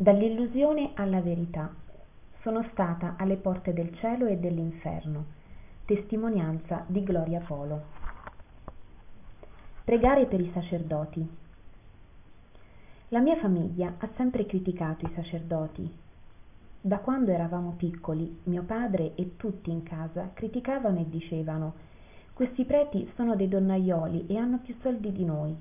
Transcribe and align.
Dall'illusione 0.00 0.92
alla 0.94 1.20
verità. 1.20 1.70
Sono 2.40 2.66
stata 2.72 3.16
alle 3.18 3.36
porte 3.36 3.74
del 3.74 3.94
cielo 3.96 4.24
e 4.24 4.38
dell'inferno. 4.38 5.26
Testimonianza 5.84 6.84
di 6.86 7.02
Gloria 7.02 7.40
Polo. 7.40 7.82
Pregare 9.84 10.24
per 10.24 10.40
i 10.40 10.50
sacerdoti. 10.54 11.28
La 13.08 13.20
mia 13.20 13.36
famiglia 13.40 13.96
ha 13.98 14.08
sempre 14.16 14.46
criticato 14.46 15.04
i 15.04 15.12
sacerdoti. 15.14 15.94
Da 16.80 16.96
quando 17.00 17.30
eravamo 17.30 17.74
piccoli, 17.76 18.40
mio 18.44 18.62
padre 18.62 19.14
e 19.16 19.36
tutti 19.36 19.70
in 19.70 19.82
casa 19.82 20.30
criticavano 20.32 21.00
e 21.00 21.10
dicevano 21.10 21.74
questi 22.32 22.64
preti 22.64 23.06
sono 23.16 23.36
dei 23.36 23.48
donnaioli 23.48 24.28
e 24.28 24.38
hanno 24.38 24.60
più 24.60 24.74
soldi 24.80 25.12
di 25.12 25.26
noi, 25.26 25.54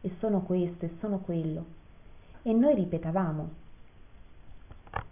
e 0.00 0.10
sono 0.18 0.42
questo 0.42 0.84
e 0.84 0.96
sono 0.98 1.20
quello. 1.20 1.64
E 2.42 2.52
noi 2.52 2.74
ripetavamo 2.74 3.62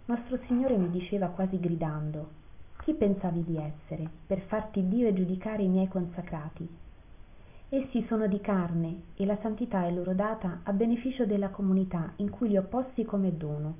nostro 0.05 0.37
Signore 0.47 0.75
mi 0.75 0.89
diceva 0.89 1.27
quasi 1.27 1.57
gridando, 1.59 2.41
chi 2.79 2.93
pensavi 2.93 3.45
di 3.45 3.55
essere 3.55 4.09
per 4.27 4.41
farti 4.41 4.85
Dio 4.89 5.07
e 5.07 5.13
giudicare 5.13 5.63
i 5.63 5.69
miei 5.69 5.87
consacrati? 5.87 6.67
Essi 7.69 8.05
sono 8.07 8.27
di 8.27 8.41
carne 8.41 9.03
e 9.15 9.25
la 9.25 9.37
santità 9.41 9.85
è 9.85 9.91
loro 9.91 10.13
data 10.13 10.59
a 10.63 10.73
beneficio 10.73 11.25
della 11.25 11.49
comunità 11.49 12.11
in 12.17 12.29
cui 12.29 12.49
li 12.49 12.57
ho 12.57 12.63
posti 12.63 13.05
come 13.05 13.37
dono. 13.37 13.75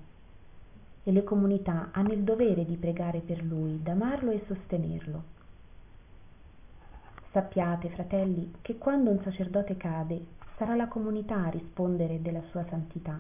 E 1.04 1.12
le 1.12 1.26
comunità 1.26 1.90
hanno 1.92 2.14
il 2.14 2.24
dovere 2.24 2.66
di 2.66 2.78
pregare 2.78 3.20
per 3.20 3.44
lui, 3.44 3.82
d'amarlo 3.84 4.32
e 4.32 4.46
sostenerlo. 4.48 5.24
Sappiate, 7.34 7.90
fratelli, 7.90 8.54
che 8.62 8.78
quando 8.78 9.10
un 9.10 9.20
sacerdote 9.22 9.76
cade, 9.76 10.26
sarà 10.56 10.74
la 10.76 10.88
comunità 10.88 11.44
a 11.44 11.50
rispondere 11.50 12.22
della 12.22 12.42
sua 12.50 12.66
santità 12.70 13.20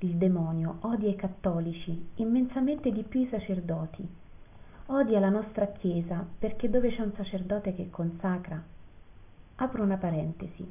il 0.00 0.16
demonio 0.16 0.78
odia 0.80 1.08
i 1.08 1.16
cattolici 1.16 2.10
immensamente 2.16 2.92
di 2.92 3.02
più 3.02 3.20
i 3.20 3.28
sacerdoti. 3.28 4.08
Odia 4.86 5.18
la 5.18 5.28
nostra 5.28 5.66
chiesa 5.68 6.24
perché 6.38 6.70
dove 6.70 6.90
c'è 6.90 7.02
un 7.02 7.12
sacerdote 7.14 7.74
che 7.74 7.90
consacra? 7.90 8.62
Apro 9.56 9.82
una 9.82 9.96
parentesi. 9.96 10.66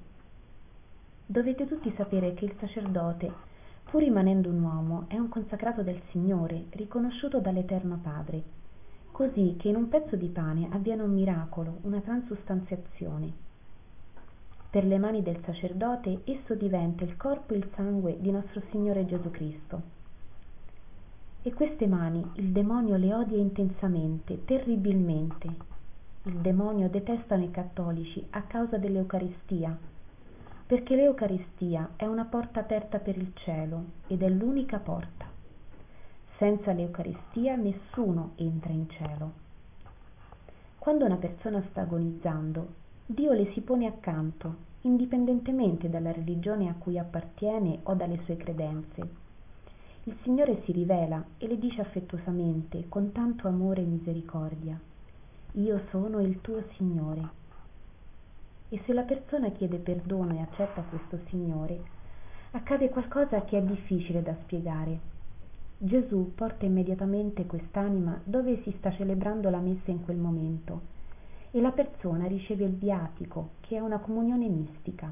Dovete 1.25 1.67
tutti 1.67 1.93
sapere 1.95 2.33
che 2.33 2.45
il 2.45 2.55
sacerdote 2.59 3.31
pur 3.83 4.01
rimanendo 4.01 4.49
un 4.49 4.61
uomo 4.61 5.05
è 5.07 5.17
un 5.17 5.29
consacrato 5.29 5.81
del 5.81 6.01
signore 6.11 6.65
riconosciuto 6.71 7.39
dall'eterno 7.39 7.99
padre 8.01 8.55
così 9.17 9.55
che 9.57 9.69
in 9.69 9.75
un 9.75 9.89
pezzo 9.89 10.15
di 10.15 10.27
pane 10.27 10.67
avviene 10.69 11.01
un 11.01 11.11
miracolo 11.11 11.79
una 11.81 11.99
transustanziazione 12.01 13.46
per 14.69 14.85
le 14.85 14.97
mani 14.97 15.23
del 15.23 15.39
sacerdote 15.45 16.21
esso 16.25 16.53
diventa 16.55 17.03
il 17.03 17.15
corpo 17.15 17.53
e 17.53 17.57
il 17.57 17.69
sangue 17.75 18.19
di 18.19 18.31
nostro 18.31 18.61
Signore 18.69 19.05
Gesù 19.05 19.31
Cristo. 19.31 19.95
E 21.41 21.53
queste 21.53 21.87
mani 21.87 22.29
il 22.35 22.51
demonio 22.51 22.97
le 22.97 23.13
odia 23.13 23.37
intensamente, 23.37 24.43
terribilmente. 24.43 25.47
Il 26.23 26.39
demonio 26.39 26.89
detestano 26.89 27.43
i 27.43 27.51
cattolici 27.51 28.25
a 28.31 28.41
causa 28.41 28.77
dell'Eucaristia, 28.77 29.77
perché 30.65 30.95
l'Eucaristia 30.97 31.91
è 31.95 32.05
una 32.05 32.25
porta 32.25 32.59
aperta 32.59 32.99
per 32.99 33.17
il 33.17 33.31
cielo 33.35 33.85
ed 34.07 34.21
è 34.21 34.27
l'unica 34.27 34.79
porta. 34.79 35.25
Senza 36.37 36.73
l'Eucaristia 36.73 37.55
nessuno 37.55 38.33
entra 38.35 38.73
in 38.73 38.89
cielo. 38.89 39.31
Quando 40.77 41.05
una 41.05 41.15
persona 41.15 41.63
sta 41.69 41.81
agonizzando, 41.81 42.67
Dio 43.09 43.31
le 43.31 43.53
si 43.53 43.61
pone 43.61 43.85
accanto, 43.85 44.53
indipendentemente 44.81 45.89
dalla 45.89 46.11
religione 46.11 46.67
a 46.67 46.73
cui 46.77 46.99
appartiene 46.99 47.79
o 47.83 47.93
dalle 47.93 48.19
sue 48.25 48.35
credenze. 48.35 49.07
Il 50.03 50.17
Signore 50.23 50.61
si 50.65 50.73
rivela 50.73 51.23
e 51.37 51.47
le 51.47 51.57
dice 51.57 51.79
affettuosamente, 51.79 52.89
con 52.89 53.13
tanto 53.13 53.47
amore 53.47 53.81
e 53.81 53.85
misericordia, 53.85 54.77
Io 55.53 55.83
sono 55.89 56.19
il 56.19 56.41
tuo 56.41 56.61
Signore. 56.75 57.29
E 58.67 58.81
se 58.85 58.91
la 58.91 59.03
persona 59.03 59.51
chiede 59.51 59.77
perdono 59.77 60.33
e 60.33 60.41
accetta 60.41 60.81
questo 60.81 61.17
Signore, 61.29 61.81
accade 62.51 62.89
qualcosa 62.89 63.45
che 63.45 63.57
è 63.57 63.61
difficile 63.61 64.21
da 64.21 64.35
spiegare. 64.41 64.99
Gesù 65.77 66.33
porta 66.35 66.65
immediatamente 66.65 67.45
quest'anima 67.45 68.19
dove 68.25 68.61
si 68.63 68.73
sta 68.79 68.91
celebrando 68.91 69.49
la 69.49 69.59
messa 69.59 69.91
in 69.91 70.03
quel 70.03 70.17
momento 70.17 70.95
e 71.57 71.61
la 71.61 71.71
persona 71.71 72.27
riceve 72.27 72.65
il 72.65 72.75
viatico, 72.75 73.49
che 73.61 73.77
è 73.77 73.79
una 73.79 73.97
comunione 73.97 74.47
mistica. 74.47 75.11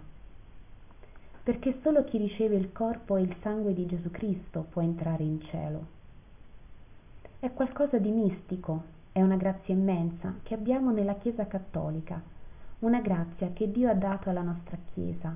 Perché 1.41 1.79
solo 1.81 2.03
chi 2.03 2.17
riceve 2.17 2.55
il 2.55 2.71
corpo 2.71 3.17
e 3.17 3.23
il 3.23 3.35
sangue 3.41 3.73
di 3.73 3.87
Gesù 3.87 4.11
Cristo 4.11 4.67
può 4.69 4.83
entrare 4.83 5.23
in 5.23 5.41
cielo. 5.41 5.85
È 7.39 7.51
qualcosa 7.51 7.97
di 7.97 8.11
mistico, 8.11 8.83
è 9.11 9.21
una 9.21 9.37
grazia 9.37 9.73
immensa 9.73 10.35
che 10.43 10.53
abbiamo 10.53 10.91
nella 10.91 11.15
Chiesa 11.15 11.47
cattolica, 11.47 12.21
una 12.79 13.01
grazia 13.01 13.49
che 13.53 13.71
Dio 13.71 13.89
ha 13.89 13.95
dato 13.95 14.29
alla 14.29 14.43
nostra 14.43 14.77
Chiesa. 14.93 15.35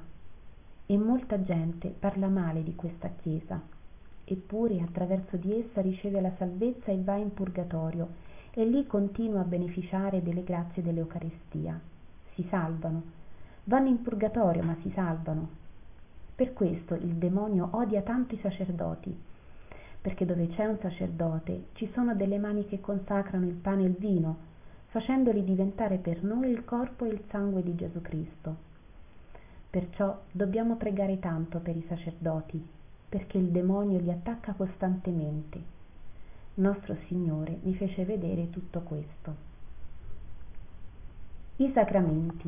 E 0.85 0.97
molta 0.97 1.41
gente 1.41 1.87
parla 1.87 2.27
male 2.27 2.61
di 2.61 2.75
questa 2.75 3.09
Chiesa, 3.21 3.59
eppure 4.25 4.79
attraverso 4.81 5.37
di 5.37 5.59
essa 5.59 5.81
riceve 5.81 6.21
la 6.21 6.33
salvezza 6.37 6.91
e 6.91 7.01
va 7.01 7.15
in 7.15 7.33
purgatorio 7.33 8.28
e 8.51 8.65
lì 8.65 8.85
continua 8.87 9.41
a 9.41 9.45
beneficiare 9.45 10.23
delle 10.23 10.43
grazie 10.43 10.81
dell'Eucaristia. 10.81 11.79
Si 12.33 12.45
salvano. 12.49 13.03
Vanno 13.65 13.87
in 13.87 14.01
purgatorio 14.01 14.63
ma 14.63 14.75
si 14.81 14.91
salvano. 14.93 15.49
Per 16.35 16.53
questo 16.53 16.95
il 16.95 17.15
demonio 17.15 17.69
odia 17.71 18.01
tanto 18.01 18.33
i 18.33 18.39
sacerdoti, 18.39 19.15
perché 20.01 20.25
dove 20.25 20.47
c'è 20.47 20.65
un 20.65 20.77
sacerdote 20.79 21.65
ci 21.73 21.89
sono 21.93 22.15
delle 22.15 22.39
mani 22.39 22.65
che 22.65 22.79
consacrano 22.79 23.45
il 23.45 23.55
pane 23.55 23.83
e 23.83 23.87
il 23.87 23.95
vino, 23.97 24.37
facendoli 24.87 25.43
diventare 25.43 25.97
per 25.97 26.23
noi 26.23 26.49
il 26.49 26.63
corpo 26.65 27.05
e 27.05 27.09
il 27.09 27.21
sangue 27.29 27.61
di 27.61 27.75
Gesù 27.75 28.01
Cristo. 28.01 28.55
Perciò 29.69 30.19
dobbiamo 30.31 30.77
pregare 30.77 31.19
tanto 31.19 31.59
per 31.59 31.75
i 31.75 31.85
sacerdoti, 31.87 32.65
perché 33.09 33.37
il 33.37 33.49
demonio 33.49 33.99
li 33.99 34.09
attacca 34.09 34.53
costantemente 34.53 35.77
nostro 36.59 36.95
Signore 37.07 37.59
mi 37.63 37.73
fece 37.75 38.05
vedere 38.05 38.49
tutto 38.49 38.81
questo. 38.81 39.47
I 41.57 41.71
sacramenti. 41.73 42.47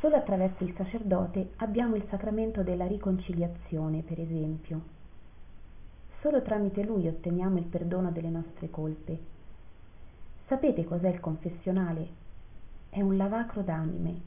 Solo 0.00 0.16
attraverso 0.16 0.64
il 0.64 0.74
sacerdote 0.76 1.52
abbiamo 1.56 1.94
il 1.94 2.04
sacramento 2.08 2.62
della 2.62 2.86
riconciliazione, 2.86 4.02
per 4.02 4.20
esempio. 4.20 4.82
Solo 6.20 6.42
tramite 6.42 6.82
lui 6.82 7.06
otteniamo 7.06 7.58
il 7.58 7.64
perdono 7.64 8.10
delle 8.10 8.30
nostre 8.30 8.70
colpe. 8.70 9.18
Sapete 10.46 10.84
cos'è 10.84 11.08
il 11.08 11.20
confessionale? 11.20 12.08
È 12.90 13.00
un 13.00 13.16
lavacro 13.16 13.62
d'anime, 13.62 14.20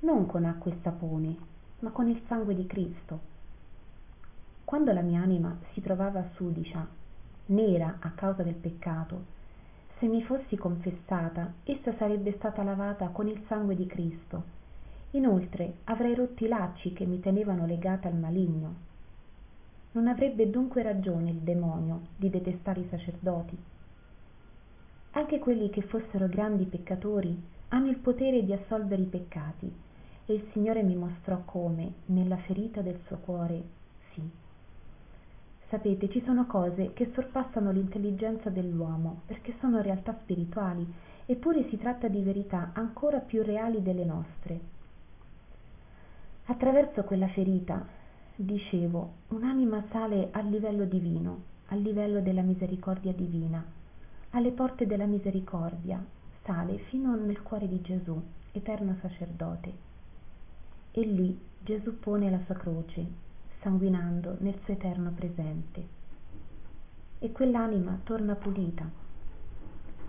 non 0.00 0.26
con 0.26 0.44
acqua 0.44 0.72
e 0.72 0.78
sapone, 0.82 1.36
ma 1.80 1.90
con 1.90 2.08
il 2.08 2.22
sangue 2.26 2.54
di 2.54 2.66
Cristo 2.66 3.36
quando 4.68 4.92
la 4.92 5.00
mia 5.00 5.22
anima 5.22 5.56
si 5.72 5.80
trovava 5.80 6.28
sudicia, 6.34 6.86
nera 7.46 7.96
a 8.00 8.10
causa 8.10 8.42
del 8.42 8.52
peccato, 8.52 9.24
se 9.98 10.06
mi 10.06 10.22
fossi 10.22 10.58
confessata, 10.58 11.54
essa 11.64 11.96
sarebbe 11.96 12.34
stata 12.36 12.62
lavata 12.62 13.08
con 13.08 13.28
il 13.28 13.42
sangue 13.48 13.74
di 13.74 13.86
Cristo. 13.86 14.42
Inoltre 15.12 15.76
avrei 15.84 16.14
rotto 16.14 16.44
i 16.44 16.48
lacci 16.48 16.92
che 16.92 17.06
mi 17.06 17.18
tenevano 17.18 17.64
legata 17.64 18.08
al 18.08 18.16
maligno. 18.16 18.74
Non 19.92 20.06
avrebbe 20.06 20.50
dunque 20.50 20.82
ragione 20.82 21.30
il 21.30 21.38
demonio 21.38 22.08
di 22.14 22.28
detestare 22.28 22.80
i 22.80 22.88
sacerdoti. 22.90 23.56
Anche 25.12 25.38
quelli 25.38 25.70
che 25.70 25.80
fossero 25.80 26.28
grandi 26.28 26.66
peccatori 26.66 27.42
hanno 27.68 27.88
il 27.88 27.96
potere 27.96 28.44
di 28.44 28.52
assolvere 28.52 29.00
i 29.00 29.06
peccati 29.06 29.74
e 30.26 30.34
il 30.34 30.46
Signore 30.52 30.82
mi 30.82 30.94
mostrò 30.94 31.40
come, 31.46 31.90
nella 32.08 32.36
ferita 32.36 32.82
del 32.82 33.00
suo 33.06 33.16
cuore, 33.16 33.62
sì, 34.12 34.46
Sapete, 35.68 36.08
ci 36.08 36.22
sono 36.24 36.46
cose 36.46 36.94
che 36.94 37.10
sorpassano 37.12 37.70
l'intelligenza 37.70 38.48
dell'uomo 38.48 39.20
perché 39.26 39.54
sono 39.60 39.82
realtà 39.82 40.16
spirituali, 40.22 40.86
eppure 41.26 41.68
si 41.68 41.76
tratta 41.76 42.08
di 42.08 42.22
verità 42.22 42.70
ancora 42.72 43.18
più 43.18 43.42
reali 43.42 43.82
delle 43.82 44.04
nostre. 44.04 44.60
Attraverso 46.46 47.02
quella 47.04 47.28
ferita, 47.28 47.86
dicevo, 48.34 49.12
un'anima 49.28 49.84
sale 49.90 50.30
al 50.32 50.48
livello 50.48 50.86
divino, 50.86 51.42
al 51.66 51.82
livello 51.82 52.20
della 52.20 52.40
misericordia 52.40 53.12
divina, 53.12 53.62
alle 54.30 54.52
porte 54.52 54.86
della 54.86 55.04
misericordia, 55.04 56.02
sale 56.44 56.78
fino 56.88 57.14
nel 57.14 57.42
cuore 57.42 57.68
di 57.68 57.82
Gesù, 57.82 58.18
eterno 58.52 58.96
sacerdote. 59.02 59.72
E 60.92 61.00
lì 61.02 61.38
Gesù 61.60 61.98
pone 61.98 62.30
la 62.30 62.40
sua 62.46 62.54
croce 62.54 63.27
sanguinando 63.60 64.36
nel 64.40 64.58
suo 64.64 64.74
eterno 64.74 65.10
presente. 65.10 65.86
E 67.18 67.32
quell'anima 67.32 68.00
torna 68.04 68.34
pulita. 68.34 68.88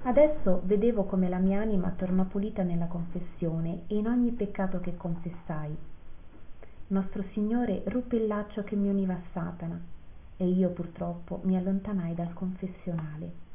Adesso 0.03 0.61
vedevo 0.63 1.03
come 1.03 1.27
la 1.27 1.39
mia 1.39 1.59
anima 1.59 1.89
tornò 1.91 2.23
pulita 2.23 2.63
nella 2.63 2.85
confessione 2.85 3.83
e 3.87 3.97
in 3.97 4.07
ogni 4.07 4.31
peccato 4.31 4.79
che 4.79 4.95
confessai. 4.95 5.75
nostro 6.87 7.23
Signore 7.33 7.83
ruppe 7.85 8.15
il 8.15 8.27
laccio 8.27 8.63
che 8.63 8.75
mi 8.75 8.87
univa 8.87 9.13
a 9.13 9.21
Satana 9.33 9.79
e 10.37 10.47
io 10.47 10.69
purtroppo 10.69 11.41
mi 11.43 11.57
allontanai 11.57 12.15
dal 12.15 12.33
confessionale. 12.33 13.47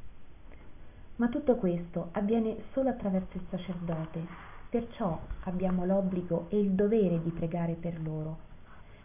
Ma 1.16 1.28
tutto 1.28 1.56
questo 1.56 2.08
avviene 2.12 2.64
solo 2.72 2.90
attraverso 2.90 3.36
il 3.36 3.46
sacerdote, 3.48 4.20
perciò 4.68 5.18
abbiamo 5.44 5.86
l'obbligo 5.86 6.46
e 6.50 6.58
il 6.58 6.72
dovere 6.72 7.22
di 7.22 7.30
pregare 7.30 7.74
per 7.74 8.00
loro, 8.02 8.52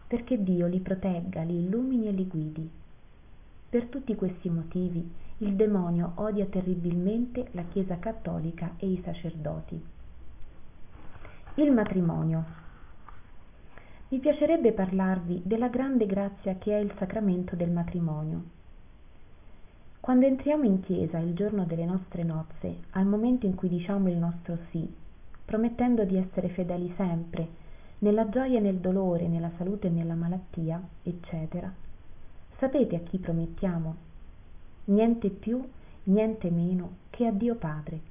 perché 0.10 0.42
Dio 0.42 0.66
li 0.66 0.80
protegga, 0.80 1.44
li 1.44 1.60
illumini 1.60 2.08
e 2.08 2.12
li 2.12 2.26
guidi. 2.26 2.68
Per 3.70 3.86
tutti 3.86 4.16
questi 4.16 4.50
motivi 4.50 5.08
il 5.38 5.54
demonio 5.54 6.14
odia 6.16 6.48
terribilmente 6.48 7.50
la 7.52 7.62
Chiesa 7.66 8.00
cattolica 8.00 8.72
e 8.78 8.88
i 8.88 9.00
sacerdoti. 9.06 9.80
Il 11.54 11.72
matrimonio. 11.72 12.44
Mi 14.08 14.18
piacerebbe 14.18 14.72
parlarvi 14.72 15.44
della 15.46 15.68
grande 15.68 16.08
grazia 16.08 16.56
che 16.56 16.76
è 16.76 16.80
il 16.80 16.92
sacramento 16.98 17.56
del 17.56 17.70
matrimonio. 17.70 18.44
Quando 20.00 20.26
entriamo 20.26 20.64
in 20.64 20.80
chiesa 20.80 21.20
il 21.20 21.36
giorno 21.36 21.66
delle 21.66 21.86
nostre 21.86 22.24
nozze, 22.24 22.78
al 22.92 23.06
momento 23.06 23.46
in 23.46 23.54
cui 23.54 23.70
diciamo 23.70 24.10
il 24.10 24.18
nostro 24.18 24.58
sì, 24.72 24.92
promettendo 25.46 26.04
di 26.04 26.18
essere 26.18 26.50
fedeli 26.50 26.92
sempre, 26.98 27.68
nella 28.00 28.30
gioia 28.30 28.58
e 28.58 28.62
nel 28.62 28.78
dolore, 28.78 29.28
nella 29.28 29.52
salute 29.58 29.88
e 29.88 29.92
nella 29.92 30.16
malattia, 30.16 30.82
eccetera, 31.04 31.72
Sapete 32.60 32.98
a 32.98 33.00
chi 33.00 33.18
promettiamo? 33.20 33.96
Niente 34.86 35.30
più, 35.30 35.66
niente 36.04 36.50
meno 36.52 36.96
che 37.10 37.26
a 37.26 37.32
Dio 37.32 37.56
Padre. 37.56 38.02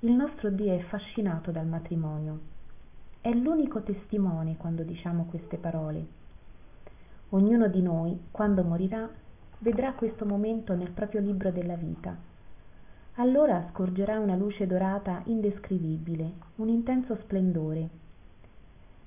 Il 0.00 0.12
nostro 0.12 0.50
Dio 0.50 0.72
è 0.72 0.78
fascinato 0.82 1.50
dal 1.50 1.66
matrimonio. 1.66 2.38
È 3.20 3.30
l'unico 3.30 3.82
testimone 3.82 4.56
quando 4.56 4.84
diciamo 4.84 5.24
queste 5.24 5.56
parole. 5.56 6.06
Ognuno 7.30 7.66
di 7.66 7.82
noi, 7.82 8.16
quando 8.30 8.62
morirà, 8.62 9.10
vedrà 9.58 9.94
questo 9.94 10.24
momento 10.24 10.76
nel 10.76 10.90
proprio 10.90 11.20
libro 11.20 11.50
della 11.50 11.74
vita. 11.74 12.16
Allora 13.14 13.66
scorgerà 13.70 14.20
una 14.20 14.36
luce 14.36 14.68
dorata 14.68 15.22
indescrivibile, 15.24 16.30
un 16.54 16.68
intenso 16.68 17.16
splendore 17.16 18.06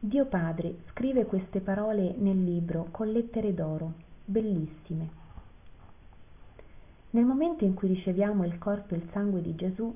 Dio 0.04 0.26
Padre 0.26 0.78
scrive 0.90 1.28
queste 1.28 1.60
parole 1.60 2.16
nel 2.18 2.44
libro 2.44 2.88
con 2.90 3.12
lettere 3.12 3.54
d'oro, 3.54 3.94
bellissime. 4.26 5.10
Nel 7.12 7.24
momento 7.24 7.66
in 7.66 7.76
cui 7.76 7.90
riceviamo 7.90 8.44
il 8.44 8.58
corpo 8.58 8.96
e 8.96 8.98
il 8.98 9.08
sangue 9.12 9.44
di 9.44 9.54
Gesù, 9.54 9.96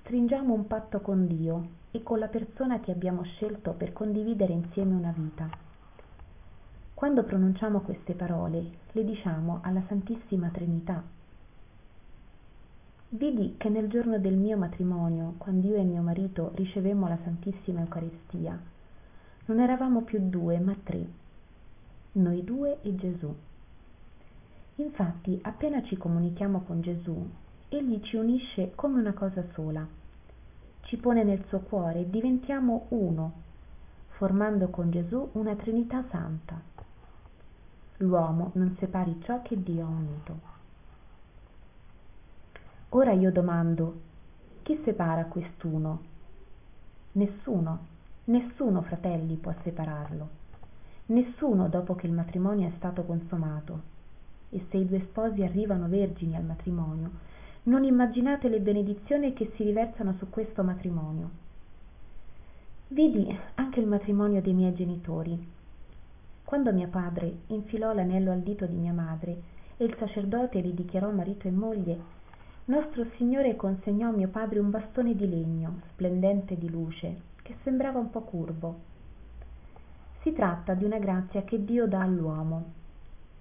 stringiamo 0.00 0.52
un 0.52 0.66
patto 0.66 1.00
con 1.00 1.26
Dio 1.26 1.68
e 1.90 2.02
con 2.02 2.18
la 2.18 2.28
persona 2.28 2.80
che 2.80 2.90
abbiamo 2.90 3.22
scelto 3.22 3.72
per 3.72 3.94
condividere 3.94 4.52
insieme 4.52 4.92
una 4.92 5.14
vita. 5.16 5.48
Quando 6.92 7.22
pronunciamo 7.22 7.80
queste 7.80 8.12
parole, 8.12 8.62
le 8.92 9.04
diciamo 9.06 9.60
alla 9.62 9.82
Santissima 9.88 10.50
Trinità. 10.50 11.02
Vidi 13.08 13.54
che 13.56 13.70
nel 13.70 13.88
giorno 13.88 14.18
del 14.18 14.36
mio 14.36 14.58
matrimonio, 14.58 15.32
quando 15.38 15.66
io 15.66 15.76
e 15.76 15.82
mio 15.82 16.02
marito 16.02 16.52
ricevemmo 16.56 17.08
la 17.08 17.18
Santissima 17.24 17.80
Eucaristia, 17.80 18.74
non 19.46 19.60
eravamo 19.60 20.02
più 20.02 20.28
due, 20.28 20.58
ma 20.58 20.76
tre. 20.82 21.06
Noi 22.12 22.44
due 22.44 22.80
e 22.82 22.94
Gesù. 22.94 23.34
Infatti, 24.76 25.38
appena 25.42 25.82
ci 25.82 25.96
comunichiamo 25.96 26.62
con 26.62 26.80
Gesù, 26.80 27.28
Egli 27.68 28.00
ci 28.02 28.14
unisce 28.16 28.72
come 28.76 29.00
una 29.00 29.12
cosa 29.12 29.44
sola. 29.52 29.84
Ci 30.82 30.96
pone 30.98 31.24
nel 31.24 31.44
suo 31.48 31.60
cuore 31.60 32.00
e 32.00 32.10
diventiamo 32.10 32.86
uno, 32.90 33.32
formando 34.10 34.68
con 34.68 34.90
Gesù 34.90 35.30
una 35.32 35.56
Trinità 35.56 36.04
Santa. 36.10 36.60
L'uomo 37.98 38.52
non 38.54 38.76
separi 38.78 39.20
ciò 39.24 39.42
che 39.42 39.60
Dio 39.60 39.84
ha 39.84 39.88
unito. 39.88 40.40
Ora 42.90 43.12
io 43.12 43.32
domando, 43.32 44.00
chi 44.62 44.80
separa 44.84 45.24
quest'uno? 45.24 46.02
Nessuno 47.12 47.94
Nessuno, 48.28 48.82
fratelli, 48.82 49.36
può 49.36 49.54
separarlo. 49.62 50.28
Nessuno 51.06 51.68
dopo 51.68 51.94
che 51.94 52.06
il 52.06 52.12
matrimonio 52.12 52.66
è 52.66 52.72
stato 52.76 53.04
consumato. 53.04 53.94
E 54.50 54.66
se 54.68 54.78
i 54.78 54.86
due 54.86 55.00
sposi 55.02 55.44
arrivano 55.44 55.86
vergini 55.86 56.34
al 56.34 56.42
matrimonio, 56.42 57.10
non 57.64 57.84
immaginate 57.84 58.48
le 58.48 58.58
benedizioni 58.58 59.32
che 59.32 59.52
si 59.54 59.62
riversano 59.62 60.14
su 60.18 60.28
questo 60.28 60.64
matrimonio. 60.64 61.30
Vidi 62.88 63.36
anche 63.54 63.78
il 63.78 63.86
matrimonio 63.86 64.42
dei 64.42 64.54
miei 64.54 64.74
genitori. 64.74 65.54
Quando 66.42 66.72
mio 66.72 66.88
padre 66.88 67.32
infilò 67.48 67.92
l'anello 67.92 68.32
al 68.32 68.40
dito 68.40 68.66
di 68.66 68.74
mia 68.74 68.92
madre 68.92 69.40
e 69.76 69.84
il 69.84 69.94
sacerdote 69.98 70.58
li 70.60 70.74
dichiarò 70.74 71.12
marito 71.12 71.46
e 71.46 71.52
moglie, 71.52 72.00
nostro 72.64 73.06
Signore 73.16 73.54
consegnò 73.54 74.08
a 74.08 74.12
mio 74.12 74.28
padre 74.28 74.58
un 74.58 74.70
bastone 74.70 75.14
di 75.14 75.28
legno, 75.28 75.80
splendente 75.92 76.58
di 76.58 76.68
luce, 76.68 77.34
che 77.46 77.54
sembrava 77.62 78.00
un 78.00 78.10
po' 78.10 78.22
curvo. 78.22 78.80
Si 80.22 80.32
tratta 80.32 80.74
di 80.74 80.82
una 80.82 80.98
grazia 80.98 81.44
che 81.44 81.64
Dio 81.64 81.86
dà 81.86 82.00
all'uomo. 82.00 82.72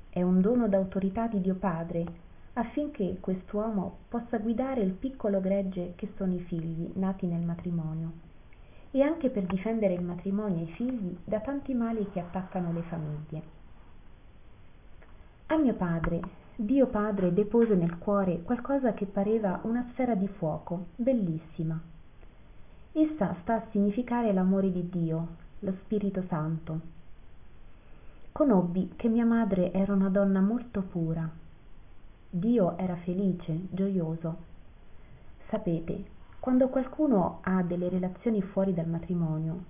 È 0.10 0.22
un 0.22 0.42
dono 0.42 0.68
d'autorità 0.68 1.26
di 1.26 1.42
Dio 1.42 1.56
Padre 1.56 2.06
affinché 2.54 3.18
quest'uomo 3.20 3.98
possa 4.08 4.38
guidare 4.38 4.82
il 4.82 4.92
piccolo 4.92 5.42
gregge 5.42 5.94
che 5.96 6.12
sono 6.18 6.36
i 6.36 6.40
figli 6.42 6.92
nati 6.94 7.26
nel 7.26 7.44
matrimonio 7.44 8.12
e 8.92 9.02
anche 9.02 9.32
per 9.32 9.48
difendere 9.48 9.96
il 9.96 10.04
matrimonio 10.04 10.60
e 10.60 10.70
i 10.70 10.74
figli 10.74 11.18
da 11.24 11.40
tanti 11.40 11.74
mali 11.74 12.08
che 12.12 12.20
attaccano 12.20 12.72
le 12.72 12.82
famiglie. 12.84 13.42
A 15.48 15.58
mio 15.58 15.74
padre, 15.74 16.20
Dio 16.56 16.86
Padre 16.86 17.34
depose 17.34 17.74
nel 17.74 17.98
cuore 17.98 18.44
qualcosa 18.44 18.94
che 18.94 19.08
pareva 19.08 19.62
una 19.64 19.88
sfera 19.92 20.14
di 20.14 20.28
fuoco, 20.28 20.90
bellissima 20.96 21.94
essa 22.98 23.36
sta 23.42 23.56
a 23.56 23.64
significare 23.72 24.32
l'amore 24.32 24.72
di 24.72 24.90
Dio, 24.90 25.28
lo 25.60 25.74
Spirito 25.84 26.24
Santo. 26.30 26.80
Conobbi 28.32 28.94
che 28.96 29.10
mia 29.10 29.26
madre 29.26 29.74
era 29.74 29.92
una 29.92 30.08
donna 30.08 30.40
molto 30.40 30.82
pura. 30.82 31.30
Dio 32.30 32.78
era 32.78 32.96
felice, 32.96 33.68
gioioso. 33.70 34.38
Sapete, 35.50 36.06
quando 36.40 36.70
qualcuno 36.70 37.40
ha 37.42 37.62
delle 37.64 37.90
relazioni 37.90 38.42
fuori 38.42 38.74
dal 38.74 38.88
matrimonio, 38.88 39.64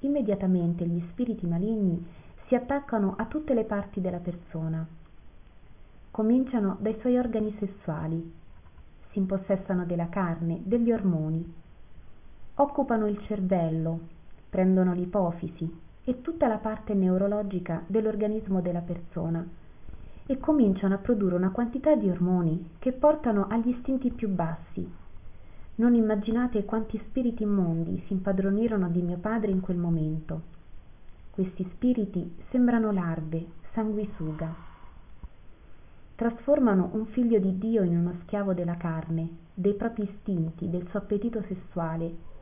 immediatamente 0.00 0.84
gli 0.84 1.00
spiriti 1.10 1.46
maligni 1.46 2.04
si 2.48 2.56
attaccano 2.56 3.14
a 3.16 3.26
tutte 3.26 3.54
le 3.54 3.64
parti 3.64 4.00
della 4.00 4.18
persona. 4.18 4.84
Cominciano 6.10 6.76
dai 6.80 6.96
suoi 6.98 7.18
organi 7.18 7.54
sessuali, 7.60 8.32
si 9.12 9.18
impossessano 9.18 9.84
della 9.84 10.08
carne, 10.08 10.60
degli 10.64 10.90
ormoni, 10.90 11.62
occupano 12.56 13.06
il 13.08 13.20
cervello, 13.26 13.98
prendono 14.48 14.92
l'ipofisi 14.92 15.82
e 16.04 16.20
tutta 16.20 16.46
la 16.46 16.58
parte 16.58 16.94
neurologica 16.94 17.82
dell'organismo 17.86 18.60
della 18.60 18.80
persona 18.80 19.44
e 20.26 20.38
cominciano 20.38 20.94
a 20.94 20.98
produrre 20.98 21.34
una 21.34 21.50
quantità 21.50 21.96
di 21.96 22.08
ormoni 22.08 22.70
che 22.78 22.92
portano 22.92 23.46
agli 23.48 23.70
istinti 23.70 24.10
più 24.10 24.28
bassi. 24.28 24.88
Non 25.76 25.94
immaginate 25.94 26.64
quanti 26.64 26.98
spiriti 27.08 27.42
immondi 27.42 28.02
si 28.06 28.12
impadronirono 28.12 28.88
di 28.88 29.02
mio 29.02 29.16
padre 29.16 29.50
in 29.50 29.60
quel 29.60 29.76
momento. 29.76 30.52
Questi 31.30 31.68
spiriti 31.72 32.36
sembrano 32.50 32.92
larve, 32.92 33.44
sanguisuga. 33.72 34.54
Trasformano 36.14 36.90
un 36.92 37.06
figlio 37.06 37.40
di 37.40 37.58
Dio 37.58 37.82
in 37.82 37.96
uno 37.96 38.14
schiavo 38.22 38.54
della 38.54 38.76
carne, 38.76 39.28
dei 39.52 39.74
propri 39.74 40.04
istinti, 40.04 40.70
del 40.70 40.86
suo 40.90 41.00
appetito 41.00 41.42
sessuale 41.48 42.32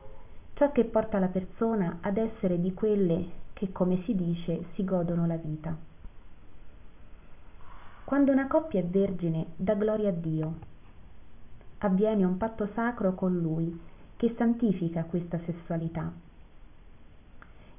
ciò 0.63 0.71
che 0.71 0.85
porta 0.85 1.19
la 1.19 1.27
persona 1.27 1.97
ad 1.99 2.15
essere 2.15 2.61
di 2.61 2.73
quelle 2.73 3.25
che, 3.51 3.73
come 3.73 4.01
si 4.03 4.15
dice, 4.15 4.63
si 4.75 4.85
godono 4.85 5.25
la 5.25 5.35
vita. 5.35 5.75
Quando 8.05 8.31
una 8.31 8.47
coppia 8.47 8.79
è 8.79 8.85
vergine, 8.85 9.47
dà 9.57 9.73
gloria 9.73 10.07
a 10.07 10.13
Dio. 10.13 10.53
Avviene 11.79 12.23
un 12.23 12.37
patto 12.37 12.69
sacro 12.73 13.13
con 13.13 13.37
Lui 13.37 13.77
che 14.15 14.33
santifica 14.37 15.03
questa 15.03 15.37
sessualità. 15.43 16.09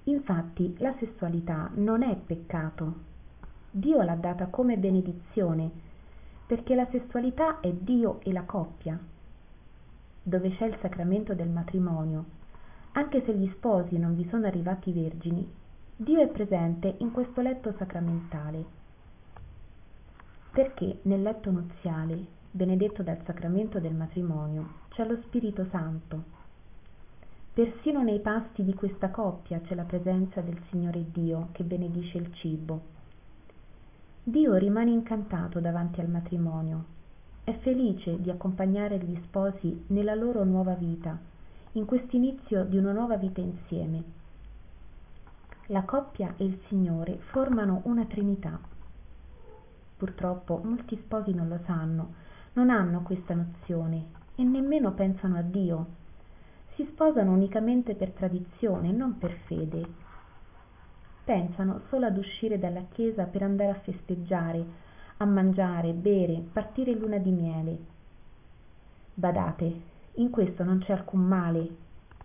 Infatti 0.05 0.77
la 0.81 0.95
sessualità 0.99 1.71
non 1.77 2.03
è 2.03 2.15
peccato. 2.17 2.95
Dio 3.71 4.03
l'ha 4.03 4.17
data 4.17 4.49
come 4.49 4.77
benedizione, 4.77 5.71
perché 6.47 6.75
la 6.75 6.87
sessualità 6.91 7.61
è 7.61 7.73
Dio 7.73 8.21
e 8.21 8.31
la 8.31 8.43
coppia. 8.43 8.99
Dove 10.23 10.51
c'è 10.57 10.67
il 10.67 10.77
sacramento 10.83 11.33
del 11.33 11.49
matrimonio, 11.49 12.43
anche 12.97 13.23
se 13.25 13.35
gli 13.35 13.49
sposi 13.55 13.99
non 13.99 14.17
vi 14.17 14.27
sono 14.29 14.47
arrivati 14.47 14.93
vergini, 14.93 15.49
Dio 15.97 16.21
è 16.21 16.29
presente 16.29 16.97
in 16.99 17.13
questo 17.13 17.41
letto 17.41 17.73
sacramentale. 17.79 18.65
Perché 20.51 20.99
nel 21.03 21.23
letto 21.23 21.51
nuziale, 21.51 22.25
benedetto 22.51 23.03
dal 23.03 23.21
sacramento 23.25 23.79
del 23.79 23.95
matrimonio, 23.95 24.83
c'è 24.89 25.07
lo 25.07 25.19
Spirito 25.23 25.67
Santo. 25.71 26.23
persino 27.55 28.03
nei 28.03 28.19
pasti 28.19 28.65
di 28.65 28.75
questa 28.75 29.11
coppia 29.11 29.61
c'è 29.61 29.77
la 29.77 29.85
presenza 29.85 30.41
del 30.41 30.61
signore 30.71 31.05
dio 31.13 31.51
che 31.53 31.63
benedice 31.63 32.19
il 32.19 32.33
cibo 32.35 32.81
dio 34.25 34.57
rimane 34.57 34.91
incantato 34.91 35.61
davanti 35.61 36.01
al 36.01 36.09
matrimonio 36.09 36.85
è 37.45 37.57
felice 37.59 38.21
di 38.21 38.29
accompagnare 38.29 38.99
gli 38.99 39.17
sposi 39.23 39.85
nella 39.89 40.17
loro 40.17 40.43
nuova 40.43 40.75
vita 40.75 41.17
in 41.77 41.85
quest'inizio 41.87 42.65
di 42.65 42.77
una 42.77 42.93
nuova 42.93 43.17
vita 43.17 43.41
insieme. 43.41 44.03
La 45.67 45.83
coppia 45.83 46.35
e 46.37 46.45
il 46.45 46.61
signore 46.69 47.19
formano 47.31 47.81
una 47.85 48.05
trinità. 48.05 48.61
Purtroppo 49.97 50.61
molti 50.63 50.97
sposi 50.97 51.33
non 51.33 51.49
lo 51.49 51.59
sanno 51.65 52.23
non 52.55 52.71
hanno 52.71 53.03
questa 53.03 53.35
nozione 53.35 54.05
e 54.37 54.45
nemmeno 54.45 54.93
pensano 54.93 55.37
a 55.37 55.43
dio. 55.43 55.87
Si 56.75 56.85
sposano 56.85 57.33
unicamente 57.33 57.95
per 57.95 58.11
tradizione 58.11 58.93
non 58.93 59.19
per 59.19 59.33
fede. 59.47 59.85
Pensano 61.25 61.81
solo 61.89 62.07
ad 62.07 62.17
uscire 62.17 62.59
dalla 62.59 62.85
chiesa 62.93 63.25
per 63.25 63.43
andare 63.43 63.71
a 63.71 63.81
festeggiare 63.81 64.83
a 65.17 65.25
mangiare 65.25 65.93
bere 65.93 66.45
partire 66.53 66.93
luna 66.93 67.19
di 67.19 67.31
miele. 67.31 67.79
Badate 69.15 69.93
in 70.15 70.31
questo 70.31 70.65
non 70.65 70.79
c'è 70.79 70.93
alcun 70.93 71.21
male. 71.21 71.69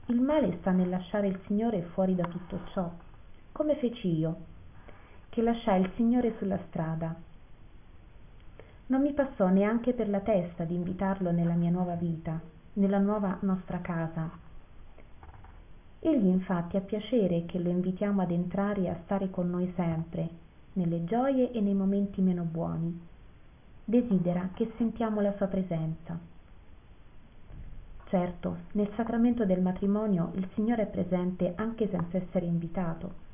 Il 0.07 0.21
male 0.21 0.57
sta 0.59 0.71
nel 0.71 0.89
lasciare 0.89 1.27
il 1.27 1.39
signore 1.45 1.83
fuori 1.93 2.15
da 2.15 2.25
tutto 2.25 2.59
ciò 2.73 2.91
come 3.59 3.75
feci 3.75 4.17
io 4.17 4.35
che 5.27 5.41
lasciai 5.41 5.81
il 5.81 5.91
signore 5.95 6.35
sulla 6.37 6.57
strada. 6.69 7.13
Non 8.87 9.01
mi 9.01 9.11
passò 9.11 9.49
neanche 9.49 9.93
per 9.93 10.07
la 10.07 10.21
testa 10.21 10.63
di 10.63 10.75
invitarlo 10.75 11.31
nella 11.31 11.55
mia 11.55 11.69
nuova 11.69 11.95
vita 11.95 12.39
nella 12.73 12.99
nuova 12.99 13.37
nostra 13.41 13.81
casa. 13.81 14.29
Egli 15.99 16.27
infatti 16.27 16.77
ha 16.77 16.81
piacere 16.81 17.45
che 17.45 17.59
lo 17.59 17.69
invitiamo 17.69 18.21
ad 18.21 18.31
entrare 18.31 18.83
e 18.83 18.89
a 18.89 18.99
stare 19.03 19.29
con 19.29 19.49
noi 19.49 19.71
sempre 19.75 20.29
nelle 20.73 21.03
gioie 21.03 21.51
e 21.51 21.59
nei 21.59 21.73
momenti 21.73 22.21
meno 22.21 22.43
buoni. 22.43 22.97
Desidera 23.83 24.51
che 24.53 24.71
sentiamo 24.77 25.19
la 25.19 25.35
sua 25.35 25.47
presenza 25.47 26.17
certo 28.09 28.57
nel 28.73 28.91
sacramento 28.95 29.45
del 29.45 29.61
matrimonio 29.61 30.31
il 30.35 30.47
signore 30.53 30.83
è 30.83 30.87
presente 30.87 31.53
anche 31.55 31.87
senza 31.89 32.17
essere 32.17 32.45
invitato. 32.45 33.27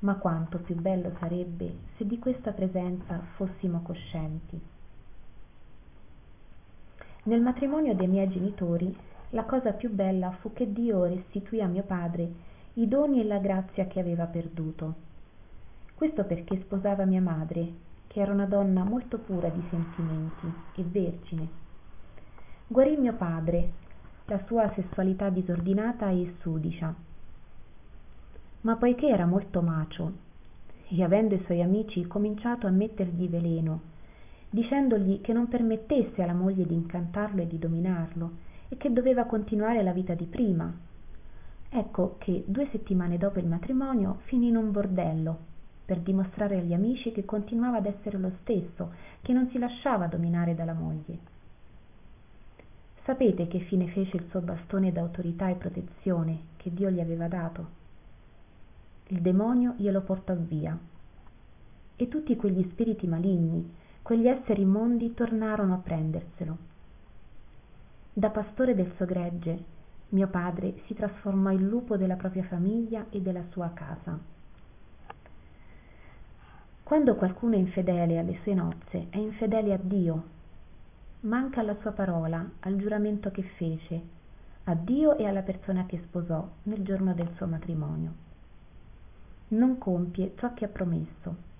Ma 0.00 0.14
quanto 0.16 0.58
più 0.58 0.74
bello 0.76 1.12
sarebbe 1.18 1.72
se 1.96 2.06
di 2.06 2.18
questa 2.18 2.52
presenza 2.52 3.20
fossimo 3.36 3.82
coscienti. 3.82 4.60
Nel 7.24 7.40
matrimonio 7.40 7.94
dei 7.94 8.06
miei 8.06 8.28
genitori 8.28 8.94
la 9.30 9.44
cosa 9.44 9.72
più 9.72 9.90
bella 9.90 10.30
fu 10.40 10.52
che 10.52 10.72
dio 10.72 11.04
restituì 11.04 11.60
a 11.60 11.66
mio 11.66 11.82
padre 11.82 12.52
i 12.74 12.86
doni 12.86 13.20
e 13.20 13.24
la 13.24 13.38
grazia 13.38 13.86
che 13.86 13.98
aveva 13.98 14.26
perduto. 14.26 14.94
Questo 15.94 16.24
perché 16.24 16.60
sposava 16.60 17.04
mia 17.04 17.20
madre 17.20 17.72
che 18.06 18.20
era 18.20 18.32
una 18.32 18.46
donna 18.46 18.84
molto 18.84 19.18
pura 19.18 19.48
di 19.48 19.62
sentimenti 19.70 20.52
e 20.76 20.82
vergine. 20.82 21.48
Guarì 22.66 22.96
mio 22.96 23.14
padre 23.14 23.82
la 24.26 24.42
sua 24.46 24.72
sessualità 24.74 25.28
disordinata 25.28 26.08
e 26.08 26.34
sudicia. 26.40 26.94
Ma 28.62 28.76
poiché 28.76 29.08
era 29.08 29.26
molto 29.26 29.60
macio 29.60 30.12
e 30.88 31.02
avendo 31.02 31.34
i 31.34 31.42
suoi 31.44 31.60
amici 31.60 32.06
cominciato 32.06 32.66
a 32.66 32.70
mettergli 32.70 33.28
veleno 33.28 33.92
dicendogli 34.54 35.20
che 35.20 35.32
non 35.32 35.48
permettesse 35.48 36.22
alla 36.22 36.32
moglie 36.32 36.64
di 36.64 36.74
incantarlo 36.74 37.42
e 37.42 37.48
di 37.48 37.58
dominarlo 37.58 38.30
e 38.68 38.76
che 38.76 38.92
doveva 38.92 39.24
continuare 39.24 39.82
la 39.82 39.92
vita 39.92 40.14
di 40.14 40.26
prima 40.26 40.72
ecco 41.68 42.14
che 42.18 42.44
due 42.46 42.68
settimane 42.70 43.18
dopo 43.18 43.40
il 43.40 43.46
matrimonio 43.46 44.20
finì 44.26 44.48
in 44.48 44.56
un 44.56 44.70
bordello 44.70 45.38
per 45.84 45.98
dimostrare 45.98 46.58
agli 46.58 46.72
amici 46.72 47.10
che 47.10 47.24
continuava 47.24 47.78
ad 47.78 47.86
essere 47.86 48.16
lo 48.16 48.30
stesso 48.42 48.92
che 49.22 49.32
non 49.32 49.48
si 49.50 49.58
lasciava 49.58 50.06
dominare 50.06 50.54
dalla 50.54 50.72
moglie 50.72 51.33
sapete 53.04 53.46
che 53.48 53.60
fine 53.60 53.88
fece 53.88 54.16
il 54.16 54.26
suo 54.30 54.40
bastone 54.40 54.92
d'autorità 54.92 55.48
e 55.48 55.54
protezione 55.54 56.40
che 56.56 56.72
dio 56.72 56.90
gli 56.90 57.00
aveva 57.00 57.28
dato? 57.28 57.82
Il 59.08 59.20
demonio 59.20 59.74
glielo 59.76 60.00
portò 60.00 60.34
via. 60.34 60.76
E 61.96 62.08
tutti 62.08 62.34
quegli 62.36 62.66
spiriti 62.70 63.06
maligni 63.06 63.72
quegli 64.02 64.26
esseri 64.26 64.62
immondi 64.62 65.14
tornarono 65.14 65.74
a 65.74 65.78
prenderselo. 65.78 66.56
Da 68.12 68.30
pastore 68.30 68.74
del 68.74 68.92
suo 68.96 69.06
gregge 69.06 69.72
mio 70.10 70.28
padre 70.28 70.74
si 70.86 70.94
trasformò 70.94 71.50
in 71.50 71.66
lupo 71.66 71.96
della 71.96 72.16
propria 72.16 72.44
famiglia 72.44 73.06
e 73.10 73.20
della 73.20 73.42
sua 73.50 73.70
casa. 73.74 74.18
Quando 76.82 77.14
qualcuno 77.16 77.54
è 77.54 77.58
infedele 77.58 78.18
alle 78.18 78.38
sue 78.42 78.54
nozze 78.54 79.06
è 79.10 79.16
infedele 79.16 79.72
a 79.72 79.78
dio 79.80 80.22
manca 81.24 81.60
alla 81.60 81.76
sua 81.80 81.92
parola 81.92 82.48
al 82.60 82.76
giuramento 82.76 83.30
che 83.30 83.42
fece 83.56 84.12
a 84.64 84.74
dio 84.74 85.16
e 85.16 85.26
alla 85.26 85.42
persona 85.42 85.84
che 85.84 86.00
sposò 86.06 86.48
nel 86.64 86.82
giorno 86.82 87.12
del 87.12 87.28
suo 87.36 87.46
matrimonio. 87.46 88.12
Non 89.48 89.76
compie 89.76 90.32
ciò 90.38 90.54
che 90.54 90.64
ha 90.64 90.68
promesso. 90.68 91.52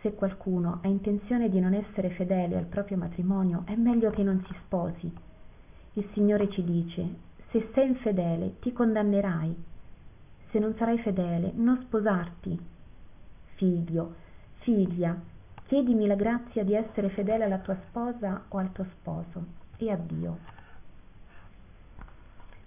Se 0.00 0.14
qualcuno 0.14 0.80
ha 0.82 0.88
intenzione 0.88 1.48
di 1.48 1.60
non 1.60 1.74
essere 1.74 2.10
fedele 2.10 2.56
al 2.56 2.64
proprio 2.64 2.96
matrimonio 2.96 3.62
è 3.64 3.76
meglio 3.76 4.10
che 4.10 4.24
non 4.24 4.44
si 4.46 4.54
sposi. 4.64 5.12
Il 5.94 6.08
signore 6.12 6.50
ci 6.50 6.64
dice 6.64 7.30
se 7.50 7.70
sei 7.74 7.88
infedele 7.88 8.58
ti 8.58 8.72
condannerai. 8.72 9.54
Se 10.50 10.58
non 10.58 10.74
sarai 10.76 10.98
fedele 10.98 11.52
non 11.54 11.80
sposarti. 11.82 12.58
Figlio 13.54 14.14
figlia 14.62 15.30
chiedimi 15.72 16.06
la 16.06 16.16
grazia 16.16 16.64
di 16.64 16.74
essere 16.74 17.08
fedele 17.08 17.44
alla 17.44 17.56
tua 17.56 17.74
sposa 17.88 18.42
o 18.48 18.58
al 18.58 18.72
tuo 18.72 18.84
sposo 18.98 19.42
e 19.78 19.90
a 19.90 19.96
dio. 19.96 20.36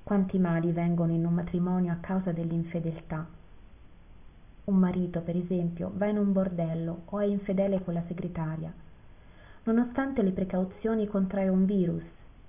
Quanti 0.01 0.39
mali 0.39 0.71
vengono 0.71 1.11
in 1.11 1.23
un 1.23 1.35
matrimonio 1.35 1.91
a 1.91 1.97
causa 2.01 2.31
dell'infedeltà? 2.31 3.23
Un 4.63 4.75
marito 4.75 5.21
per 5.21 5.35
esempio 5.35 5.91
va 5.93 6.07
in 6.07 6.17
un 6.17 6.31
bordello 6.31 7.01
o 7.05 7.19
è 7.19 7.25
infedele 7.25 7.83
con 7.83 7.93
la 7.93 8.01
segretaria. 8.07 8.73
Nonostante 9.65 10.23
le 10.23 10.31
precauzioni 10.31 11.05
contrae 11.05 11.47
un 11.47 11.65
virus 11.65 12.05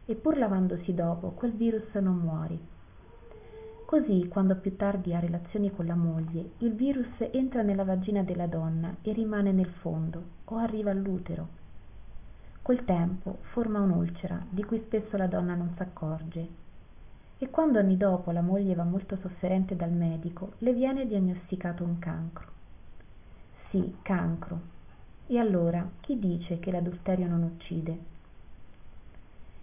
e 0.06 0.14
pur 0.14 0.38
lavandosi 0.38 0.94
dopo 0.94 1.32
quel 1.32 1.52
virus 1.52 1.92
non 1.96 2.16
muore 2.16 2.75
così 3.86 4.26
quando 4.28 4.56
più 4.56 4.74
tardi 4.76 5.14
ha 5.14 5.20
relazioni 5.20 5.70
con 5.70 5.86
la 5.86 5.94
moglie 5.94 6.50
il 6.58 6.74
virus 6.74 7.08
entra 7.30 7.62
nella 7.62 7.84
vagina 7.84 8.22
della 8.22 8.48
donna 8.48 8.96
e 9.00 9.12
rimane 9.12 9.52
nel 9.52 9.70
fondo 9.80 10.22
o 10.44 10.56
arriva 10.56 10.90
all'utero. 10.90 11.48
Col 12.62 12.84
tempo 12.84 13.38
forma 13.52 13.78
un'ulcera 13.78 14.44
di 14.50 14.64
cui 14.64 14.82
spesso 14.84 15.16
la 15.16 15.28
donna 15.28 15.54
non 15.54 15.72
s'accorge. 15.76 16.48
E 17.38 17.48
quando 17.48 17.78
anni 17.78 17.96
dopo 17.96 18.32
la 18.32 18.40
moglie 18.40 18.74
va 18.74 18.82
molto 18.82 19.16
sofferente 19.18 19.76
dal 19.76 19.92
medico 19.92 20.54
le 20.58 20.72
viene 20.72 21.06
diagnosticato 21.06 21.84
un 21.84 22.00
cancro. 22.00 22.46
Sì 23.70 23.98
cancro. 24.02 24.60
E 25.28 25.38
allora 25.38 25.88
chi 26.00 26.18
dice 26.18 26.58
che 26.58 26.72
l'adulterio 26.72 27.28
non 27.28 27.44
uccide? 27.44 27.98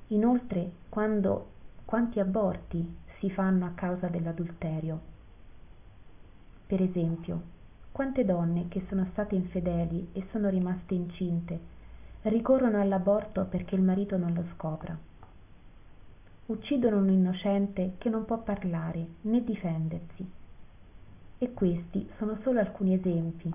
Inoltre 0.08 0.72
quando 0.88 1.48
quanti 1.84 2.22
aborti 2.22 3.02
si 3.24 3.30
fanno 3.30 3.66
a 3.66 3.72
causa 3.74 4.08
dell'adulterio. 4.08 5.00
Per 6.68 6.82
esempio 6.82 7.52
quante 7.94 8.26
donne 8.26 8.68
che 8.68 8.84
sono 8.90 9.08
state 9.12 9.34
infedeli 9.34 10.10
e 10.12 10.28
sono 10.32 10.50
rimaste 10.50 10.94
incinte 10.94 11.60
ricorrono 12.24 12.82
all'aborto 12.82 13.46
perché 13.46 13.76
il 13.76 13.82
marito 13.82 14.18
non 14.18 14.34
lo 14.34 14.44
scopra. 14.54 14.98
Uccidono 16.48 16.98
un 16.98 17.10
innocente 17.10 17.94
che 17.98 18.10
non 18.10 18.26
può 18.26 18.40
parlare 18.40 19.08
né 19.22 19.42
difendersi. 19.42 20.30
E 21.38 21.54
questi 21.54 22.10
sono 22.18 22.38
solo 22.42 22.60
alcuni 22.60 22.94
esempi. 22.94 23.50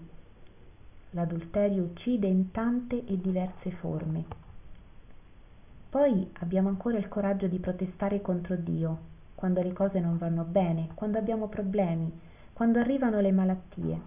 L'adulterio 1.11 1.83
uccide 1.83 2.27
in 2.27 2.53
tante 2.53 3.05
e 3.05 3.21
diverse 3.21 3.71
forme. 3.73 4.25
Poi 5.91 6.31
abbiamo 6.39 6.69
ancora 6.69 6.97
il 6.97 7.09
coraggio 7.09 7.47
di 7.47 7.59
protestare 7.59 8.23
contro 8.23 8.57
dio 8.57 9.17
quando 9.39 9.63
le 9.63 9.73
cose 9.73 10.01
non 10.01 10.19
vanno 10.19 10.43
bene 10.43 10.89
quando 10.95 11.17
abbiamo 11.17 11.47
problemi 11.47 12.13
quando 12.59 12.81
arrivano 12.81 13.21
le 13.21 13.31
malattie. 13.31 14.01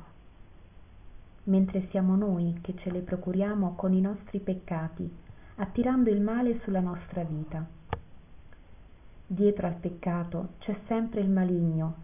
Mentre 1.44 1.88
siamo 1.90 2.18
noi 2.18 2.60
che 2.62 2.76
ce 2.80 2.92
le 2.92 3.00
procuriamo 3.00 3.76
con 3.76 3.94
i 3.94 4.02
nostri 4.02 4.42
peccati 4.42 5.10
attirando 5.56 6.10
il 6.10 6.20
male 6.20 6.60
sulla 6.64 6.82
nostra 6.82 7.24
vita. 7.24 7.66
Dietro 9.26 9.68
al 9.68 9.76
peccato 9.76 10.50
c'è 10.60 10.78
sempre 10.88 11.22
il 11.22 11.30
maligno. 11.30 11.96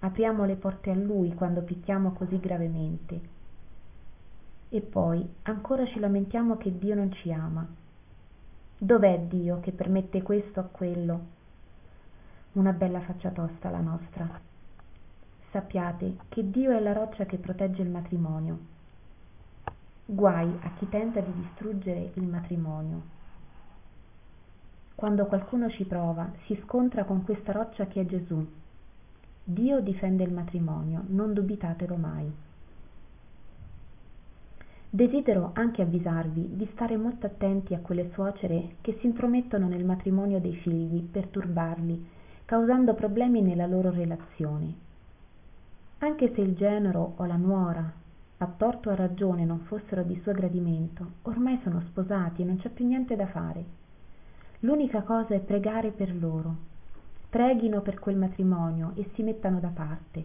Apriamo 0.00 0.44
le 0.44 0.56
porte 0.56 0.90
a 0.90 0.94
lui 0.94 1.32
quando 1.32 1.62
pecchiamo 1.62 2.12
così 2.12 2.38
gravemente. 2.38 3.20
E 4.68 4.80
poi 4.82 5.26
ancora 5.44 5.86
ci 5.86 5.98
lamentiamo 5.98 6.58
che 6.58 6.76
dio 6.76 6.94
non 6.94 7.10
ci 7.12 7.32
ama. 7.32 7.66
Dov'è 8.76 9.20
dio 9.20 9.60
che 9.60 9.72
permette 9.72 10.20
questo 10.20 10.60
o 10.60 10.68
quello 10.70 11.40
una 12.52 12.72
bella 12.72 13.00
faccia 13.00 13.30
tosta 13.30 13.70
la 13.70 13.80
nostra. 13.80 14.28
Sappiate 15.50 16.16
che 16.28 16.50
dio 16.50 16.70
è 16.70 16.80
la 16.80 16.92
roccia 16.92 17.24
che 17.24 17.38
protegge 17.38 17.80
il 17.80 17.88
matrimonio. 17.88 18.58
Guai 20.04 20.58
a 20.60 20.72
chi 20.76 20.86
tenta 20.90 21.20
di 21.20 21.32
distruggere 21.32 22.10
il 22.14 22.24
matrimonio. 22.24 23.20
Quando 24.94 25.24
qualcuno 25.26 25.70
ci 25.70 25.84
prova 25.84 26.30
si 26.44 26.58
scontra 26.64 27.04
con 27.04 27.24
questa 27.24 27.52
roccia 27.52 27.86
che 27.86 28.02
è 28.02 28.06
gesù. 28.06 28.46
Dio 29.44 29.80
difende 29.80 30.22
il 30.22 30.32
matrimonio 30.32 31.04
non 31.06 31.32
dubitatelo 31.32 31.96
mai. 31.96 32.30
Desidero 34.90 35.52
anche 35.54 35.80
avvisarvi 35.80 36.54
di 36.54 36.68
stare 36.74 36.98
molto 36.98 37.24
attenti 37.24 37.72
a 37.72 37.80
quelle 37.80 38.10
suocere 38.12 38.76
che 38.82 38.98
s'intromettono 39.00 39.68
nel 39.68 39.86
matrimonio 39.86 40.38
dei 40.38 40.54
figli 40.56 41.00
per 41.00 41.28
turbarli 41.28 42.20
causando 42.52 42.92
problemi 42.92 43.40
nella 43.40 43.64
loro 43.64 43.90
relazione. 43.90 44.74
Anche 46.00 46.34
se 46.34 46.42
il 46.42 46.54
genero 46.54 47.14
o 47.16 47.24
la 47.24 47.36
nuora 47.36 47.90
a 48.36 48.46
torto 48.46 48.90
o 48.90 48.92
a 48.92 48.94
ragione 48.94 49.46
non 49.46 49.60
fossero 49.60 50.02
di 50.02 50.20
suo 50.22 50.32
gradimento 50.32 51.12
ormai 51.22 51.58
sono 51.62 51.80
sposati 51.88 52.42
e 52.42 52.44
non 52.44 52.58
c'è 52.58 52.68
più 52.68 52.86
niente 52.86 53.16
da 53.16 53.26
fare. 53.28 53.64
L'unica 54.58 55.00
cosa 55.00 55.34
è 55.34 55.40
pregare 55.40 55.92
per 55.92 56.14
loro. 56.14 56.54
Preghino 57.30 57.80
per 57.80 57.98
quel 57.98 58.16
matrimonio 58.16 58.92
e 58.96 59.08
si 59.14 59.22
mettano 59.22 59.58
da 59.58 59.70
parte. 59.72 60.22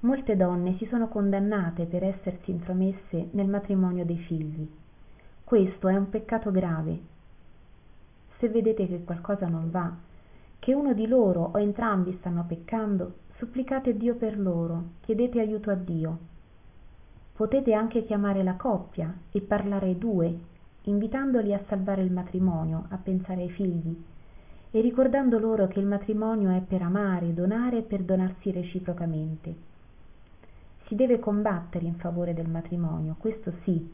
Molte 0.00 0.34
donne 0.34 0.76
si 0.78 0.86
sono 0.86 1.06
condannate 1.06 1.84
per 1.84 2.02
essersi 2.02 2.50
intromesse 2.50 3.28
nel 3.30 3.46
matrimonio 3.46 4.04
dei 4.04 4.18
figli. 4.18 4.68
Questo 5.44 5.86
è 5.86 5.94
un 5.94 6.10
peccato 6.10 6.50
grave. 6.50 6.98
Se 8.38 8.48
vedete 8.48 8.88
che 8.88 9.04
qualcosa 9.04 9.46
non 9.46 9.70
va 9.70 10.12
che 10.64 10.72
uno 10.72 10.94
di 10.94 11.06
loro 11.06 11.50
o 11.52 11.58
entrambi 11.58 12.16
stanno 12.20 12.46
peccando 12.48 13.16
supplicate 13.36 13.98
dio 13.98 14.14
per 14.14 14.38
loro 14.40 14.92
chiedete 15.02 15.38
aiuto 15.38 15.70
a 15.70 15.74
dio. 15.74 16.18
Potete 17.34 17.74
anche 17.74 18.06
chiamare 18.06 18.42
la 18.42 18.54
coppia 18.54 19.14
e 19.30 19.42
parlare 19.42 19.88
ai 19.88 19.98
due 19.98 20.34
invitandoli 20.84 21.52
a 21.52 21.62
salvare 21.68 22.00
il 22.00 22.10
matrimonio 22.10 22.86
a 22.88 22.96
pensare 22.96 23.42
ai 23.42 23.50
figli 23.50 23.94
e 24.70 24.80
ricordando 24.80 25.38
loro 25.38 25.68
che 25.68 25.80
il 25.80 25.86
matrimonio 25.86 26.48
è 26.48 26.62
per 26.62 26.80
amare 26.80 27.34
donare 27.34 27.80
e 27.80 27.82
perdonarsi 27.82 28.50
reciprocamente. 28.50 29.54
Si 30.86 30.94
deve 30.94 31.18
combattere 31.18 31.84
in 31.84 31.96
favore 31.96 32.32
del 32.32 32.48
matrimonio 32.48 33.16
questo 33.18 33.52
sì 33.64 33.92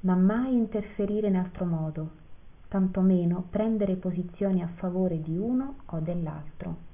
ma 0.00 0.16
mai 0.16 0.52
interferire 0.52 1.28
in 1.28 1.36
altro 1.36 1.64
modo 1.64 2.21
tanto 2.72 3.02
meno 3.02 3.44
prendere 3.50 3.96
posizione 3.96 4.62
a 4.62 4.68
favore 4.76 5.20
di 5.20 5.36
uno 5.36 5.80
o 5.84 5.98
dell'altro 5.98 6.91